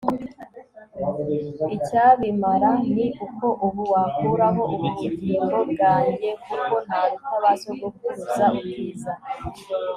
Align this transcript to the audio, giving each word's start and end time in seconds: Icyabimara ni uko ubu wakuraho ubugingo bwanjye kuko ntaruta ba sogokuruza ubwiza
Icyabimara 1.75 2.71
ni 2.93 3.05
uko 3.25 3.47
ubu 3.65 3.81
wakuraho 3.93 4.61
ubugingo 4.73 5.57
bwanjye 5.71 6.29
kuko 6.43 6.73
ntaruta 6.85 7.31
ba 7.43 7.51
sogokuruza 7.61 8.45
ubwiza 8.57 9.13